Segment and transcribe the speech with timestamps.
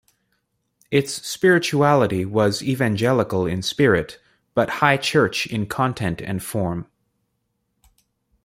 [0.89, 4.17] Its spirituality was Evangelical in spirit,
[4.55, 6.87] but High Church in content and form.